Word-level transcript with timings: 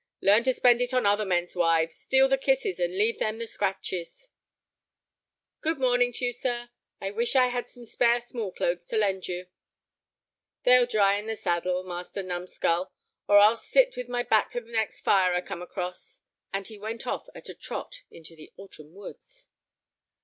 Learn 0.19 0.41
to 0.45 0.53
spend 0.55 0.81
it 0.81 0.95
on 0.95 1.05
other 1.05 1.25
men's 1.27 1.55
wives—steal 1.55 2.27
the 2.27 2.35
kisses, 2.39 2.79
and 2.79 2.97
leave 2.97 3.19
them 3.19 3.37
the 3.37 3.45
scratches." 3.45 4.29
"Good 5.61 5.77
morning 5.77 6.11
to 6.13 6.25
you, 6.25 6.31
sir; 6.31 6.71
I 6.99 7.11
wish 7.11 7.35
I 7.35 7.49
had 7.49 7.67
some 7.67 7.85
spare 7.85 8.19
small 8.21 8.51
clothes 8.51 8.87
to 8.87 8.97
lend 8.97 9.27
you." 9.27 9.45
"They'll 10.63 10.87
dry 10.87 11.17
in 11.19 11.27
the 11.27 11.37
saddle, 11.37 11.83
Master 11.83 12.23
Numskull, 12.23 12.91
or 13.27 13.37
I'll 13.37 13.55
sit 13.55 13.95
with 13.95 14.09
my 14.09 14.23
back 14.23 14.49
to 14.53 14.61
the 14.61 14.71
next 14.71 15.01
fire 15.01 15.35
I 15.35 15.41
come 15.41 15.61
across." 15.61 16.21
And 16.51 16.67
he 16.67 16.79
went 16.79 17.05
off 17.05 17.27
at 17.35 17.47
a 17.49 17.53
trot 17.53 18.01
into 18.09 18.35
the 18.35 18.51
autumn 18.57 18.95
woods. 18.95 19.49